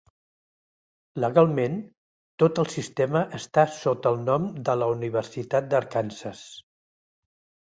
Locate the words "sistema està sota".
2.75-4.15